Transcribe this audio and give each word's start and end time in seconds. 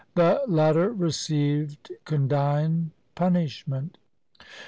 The 0.15 0.41
latter 0.47 0.91
received 0.91 1.91
condign 2.05 2.89
punishment. 3.13 3.99